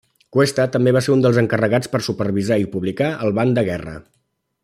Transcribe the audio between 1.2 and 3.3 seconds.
dels encarregats de supervisar i publicar